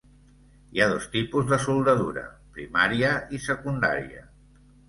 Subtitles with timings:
[0.77, 2.25] Hi ha dos tipus de soldadura,
[2.57, 4.29] primària i secundària.